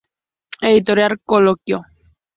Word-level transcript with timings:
Editorial 0.63 1.19
Coloquio. 1.23 1.77